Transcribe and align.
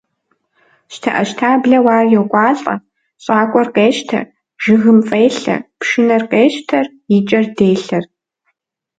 ЩтэӀэщтаблэу 0.93 1.87
ар 1.95 2.07
йокӀуалӀэ, 2.13 2.75
щӀакӀуэр 3.23 3.67
къещтэ, 3.75 4.19
жыгым 4.63 4.99
фӀелъэ, 5.07 5.55
пшынэр 5.79 6.23
къещтэр, 6.31 6.85
и 7.15 7.17
кӀэр 7.27 7.45
делъэр. 7.57 8.03